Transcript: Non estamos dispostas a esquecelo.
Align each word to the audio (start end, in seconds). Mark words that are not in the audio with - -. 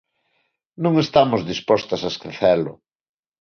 Non 0.83 0.93
estamos 1.05 1.41
dispostas 1.51 2.01
a 2.03 2.11
esquecelo. 2.13 2.73